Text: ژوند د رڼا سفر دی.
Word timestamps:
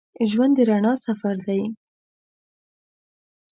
ژوند 0.29 0.53
د 0.57 0.59
رڼا 0.69 0.93
سفر 1.05 1.35
دی. 1.47 1.61